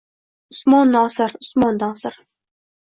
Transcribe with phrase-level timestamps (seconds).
[0.55, 2.21] Usmon Nosir, Usmon Nosir.